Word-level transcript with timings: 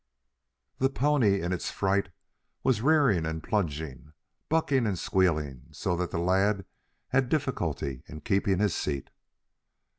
The 0.79 0.89
pony 0.89 1.41
in 1.43 1.53
its 1.53 1.69
fright 1.69 2.09
was 2.63 2.81
rearing 2.81 3.23
and 3.23 3.43
plunging, 3.43 4.13
bucking 4.49 4.87
and 4.87 4.97
squealing 4.97 5.67
so 5.73 5.95
that 5.95 6.09
the 6.09 6.17
lad 6.17 6.65
had 7.09 7.29
difficulty 7.29 8.01
in 8.07 8.21
keeping 8.21 8.57
his 8.57 8.73
seat. 8.73 9.11